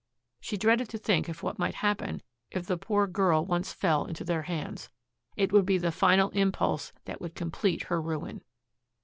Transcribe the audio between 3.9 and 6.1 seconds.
into their hands. It would be the